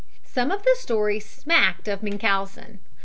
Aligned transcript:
Some 0.23 0.49
of 0.49 0.63
the 0.63 0.75
stories 0.79 1.29
smacked 1.29 1.87
of 1.87 2.01
Munchausen. 2.01 2.79